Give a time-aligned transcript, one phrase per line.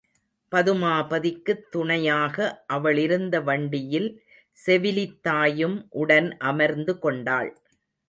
[0.51, 4.09] பதுமாபதிக்குத் துணையாக அவளிருந்த வண்டியில்
[4.57, 7.51] செவிலித்தாயும் உடன் அமர்ந்து கொண்டாள்.